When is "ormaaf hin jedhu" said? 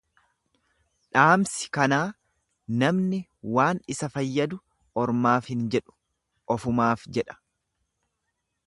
5.05-5.99